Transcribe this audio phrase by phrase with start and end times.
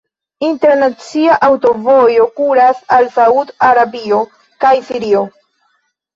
[0.45, 4.25] Internacia aŭtovojo kuras al Saud-Arabio
[4.67, 5.25] kaj Sirio.